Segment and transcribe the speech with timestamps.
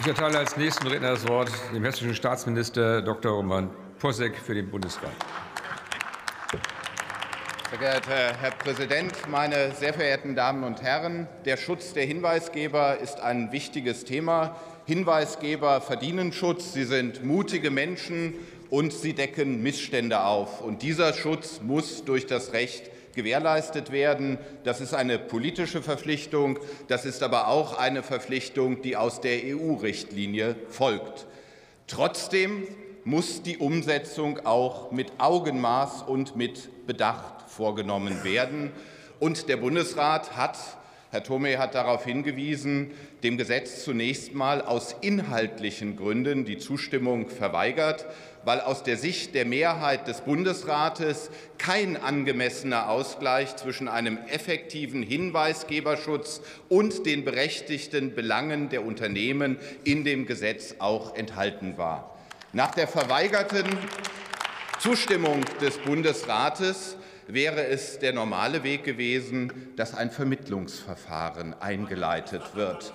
[0.00, 3.32] Ich erteile als nächsten Redner das Wort dem hessischen Staatsminister Dr.
[3.32, 5.10] Roman Posek für den Bundesrat.
[7.68, 11.28] Sehr geehrter Herr Präsident, meine sehr verehrten Damen und Herren!
[11.44, 14.56] Der Schutz der Hinweisgeber ist ein wichtiges Thema.
[14.86, 16.72] Hinweisgeber verdienen Schutz.
[16.72, 18.32] Sie sind mutige Menschen
[18.70, 20.62] und sie decken Missstände auf.
[20.62, 24.38] Und dieser Schutz muss durch das Recht gewährleistet werden.
[24.64, 26.58] Das ist eine politische Verpflichtung.
[26.88, 31.26] Das ist aber auch eine Verpflichtung, die aus der EU-Richtlinie folgt.
[31.86, 32.66] Trotzdem
[33.04, 38.72] muss die Umsetzung auch mit Augenmaß und mit Bedacht vorgenommen werden.
[39.18, 40.56] Und der Bundesrat hat
[41.12, 42.92] Herr Thome hat darauf hingewiesen,
[43.24, 48.06] dem Gesetz zunächst mal aus inhaltlichen Gründen die Zustimmung verweigert,
[48.44, 56.42] weil aus der Sicht der Mehrheit des Bundesrates kein angemessener Ausgleich zwischen einem effektiven Hinweisgeberschutz
[56.68, 62.16] und den berechtigten Belangen der Unternehmen in dem Gesetz auch enthalten war.
[62.52, 63.66] Nach der verweigerten
[64.78, 72.92] Zustimmung des Bundesrates wäre es der normale Weg gewesen, dass ein Vermittlungsverfahren eingeleitet wird.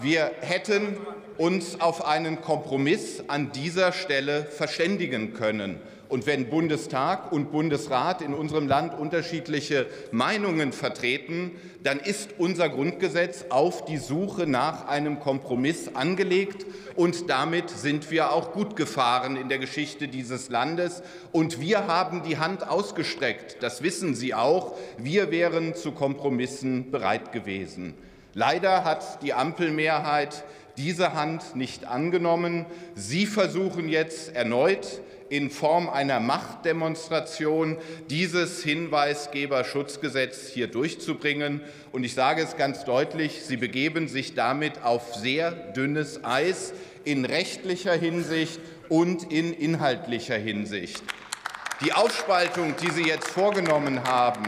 [0.00, 0.96] Wir hätten
[1.38, 5.80] uns auf einen Kompromiss an dieser Stelle verständigen können.
[6.12, 13.46] Und wenn Bundestag und Bundesrat in unserem Land unterschiedliche Meinungen vertreten, dann ist unser Grundgesetz
[13.48, 16.66] auf die Suche nach einem Kompromiss angelegt.
[16.96, 21.02] Und damit sind wir auch gut gefahren in der Geschichte dieses Landes.
[21.32, 23.62] Und wir haben die Hand ausgestreckt.
[23.62, 24.76] Das wissen Sie auch.
[24.98, 27.94] Wir wären zu Kompromissen bereit gewesen.
[28.34, 30.44] Leider hat die Ampelmehrheit
[30.76, 32.66] diese Hand nicht angenommen.
[32.94, 37.78] Sie versuchen jetzt erneut in Form einer Machtdemonstration
[38.10, 41.62] dieses Hinweisgeberschutzgesetz hier durchzubringen.
[41.90, 46.74] Und ich sage es ganz deutlich, Sie begeben sich damit auf sehr dünnes Eis
[47.04, 51.02] in rechtlicher Hinsicht und in inhaltlicher Hinsicht.
[51.82, 54.42] Die Aufspaltung, die Sie jetzt vorgenommen haben,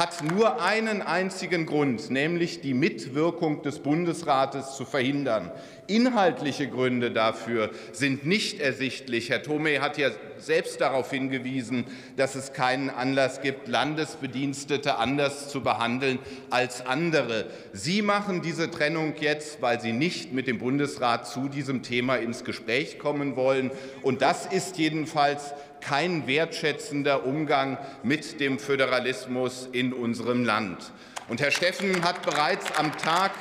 [0.00, 5.52] hat nur einen einzigen Grund, nämlich die Mitwirkung des Bundesrates zu verhindern.
[5.88, 9.28] Inhaltliche Gründe dafür sind nicht ersichtlich.
[9.28, 10.08] Herr Thome hat ja
[10.38, 11.84] selbst darauf hingewiesen,
[12.16, 16.18] dass es keinen Anlass gibt, Landesbedienstete anders zu behandeln
[16.48, 17.50] als andere.
[17.74, 22.44] Sie machen diese Trennung jetzt, weil Sie nicht mit dem Bundesrat zu diesem Thema ins
[22.44, 23.70] Gespräch kommen wollen.
[24.00, 30.92] Und das ist jedenfalls kein wertschätzender Umgang mit dem Föderalismus in unserem Land.
[31.28, 33.32] Und Herr Steffen hat bereits am Tag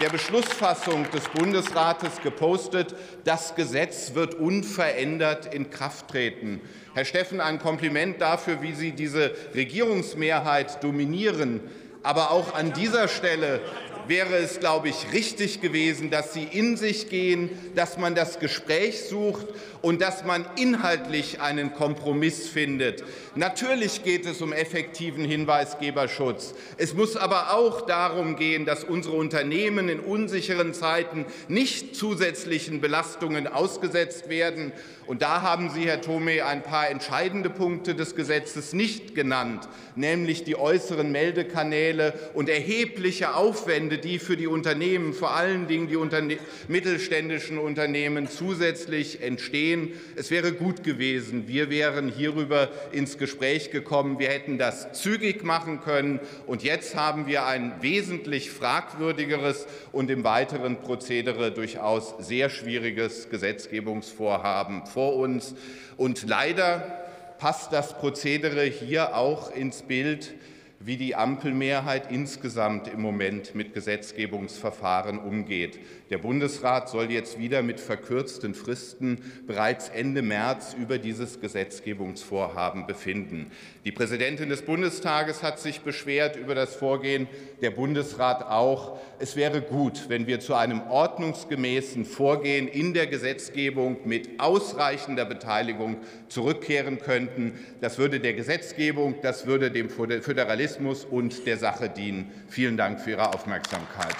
[0.00, 2.94] der Beschlussfassung des Bundesrates gepostet,
[3.24, 6.60] das Gesetz wird unverändert in Kraft treten.
[6.94, 11.60] Herr Steffen, ein Kompliment dafür, wie Sie diese Regierungsmehrheit dominieren.
[12.04, 13.60] Aber auch an dieser Stelle
[14.08, 19.04] wäre es, glaube ich, richtig gewesen, dass Sie in sich gehen, dass man das Gespräch
[19.04, 19.46] sucht
[19.82, 23.04] und dass man inhaltlich einen Kompromiss findet.
[23.34, 26.54] Natürlich geht es um effektiven Hinweisgeberschutz.
[26.76, 33.46] Es muss aber auch darum gehen, dass unsere Unternehmen in unsicheren Zeiten nicht zusätzlichen Belastungen
[33.46, 34.72] ausgesetzt werden.
[35.06, 40.44] Und da haben Sie, Herr Thome, ein paar entscheidende Punkte des Gesetzes nicht genannt, nämlich
[40.44, 46.38] die äußeren Meldekanäle und erhebliche Aufwände, die für die Unternehmen, vor allen Dingen die Unterne
[46.68, 49.92] mittelständischen Unternehmen, zusätzlich entstehen.
[50.16, 54.18] Es wäre gut gewesen, wir wären hierüber ins Gespräch gekommen.
[54.18, 56.20] Wir hätten das zügig machen können.
[56.46, 64.86] Und jetzt haben wir ein wesentlich fragwürdigeres und im weiteren Prozedere durchaus sehr schwieriges Gesetzgebungsvorhaben
[64.86, 65.54] vor uns.
[65.96, 67.04] Und leider
[67.38, 70.34] passt das Prozedere hier auch ins Bild
[70.80, 75.80] wie die Ampelmehrheit insgesamt im Moment mit Gesetzgebungsverfahren umgeht.
[76.10, 83.50] Der Bundesrat soll jetzt wieder mit verkürzten Fristen bereits Ende März über dieses Gesetzgebungsvorhaben befinden.
[83.84, 87.26] Die Präsidentin des Bundestages hat sich beschwert über das Vorgehen,
[87.60, 89.00] der Bundesrat auch.
[89.18, 95.96] Es wäre gut, wenn wir zu einem ordnungsgemäßen Vorgehen in der Gesetzgebung mit ausreichender Beteiligung
[96.28, 97.58] zurückkehren könnten.
[97.80, 102.30] Das würde der Gesetzgebung, das würde dem Föderalismus Journalismus und der Sache dienen.
[102.48, 104.14] Vielen Dank für Ihre Aufmerksamkeit.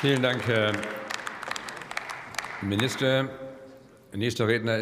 [0.00, 0.72] Vielen Dank, Herr
[2.62, 3.28] Minister.
[4.14, 4.72] Nächster Redner